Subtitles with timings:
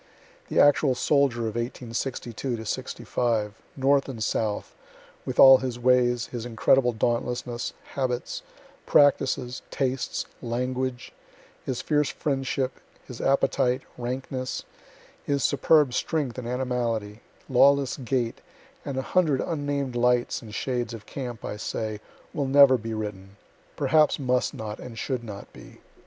[0.49, 4.73] The actual soldier of 1862 '65, North and South,
[5.27, 8.41] with all his ways, his incredible dauntlessness, habits,
[8.87, 11.11] practices, tastes, language,
[11.63, 14.63] his fierce friendship, his appetite, rankness,
[15.23, 18.41] his superb strength and animality, lawless gait,
[18.83, 21.99] and a hundred unnamed lights and shades of camp, I say,
[22.33, 23.37] will never be written
[23.75, 25.79] perhaps must not and should not be.